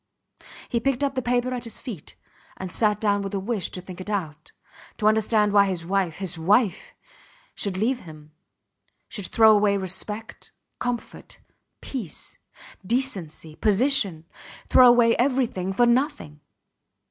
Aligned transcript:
He 0.67 0.79
picked 0.79 1.03
up 1.03 1.13
the 1.13 1.21
paper 1.21 1.53
at 1.53 1.65
his 1.65 1.79
feet, 1.79 2.15
and 2.57 2.71
sat 2.71 2.99
down 2.99 3.21
with 3.21 3.33
the 3.33 3.39
wish 3.39 3.69
to 3.69 3.81
think 3.83 4.01
it 4.01 4.09
out, 4.09 4.51
to 4.97 5.05
understand 5.07 5.53
why 5.53 5.67
his 5.67 5.85
wife 5.85 6.15
his 6.15 6.39
wife! 6.39 6.95
should 7.53 7.77
leave 7.77 7.99
him, 7.99 8.31
should 9.07 9.27
throw 9.27 9.53
away 9.55 9.77
respect, 9.77 10.53
comfort, 10.79 11.39
peace, 11.81 12.39
decency, 12.83 13.55
position 13.55 14.25
throw 14.69 14.87
away 14.87 15.15
everything 15.17 15.71
for 15.71 15.85
nothing! 15.85 16.41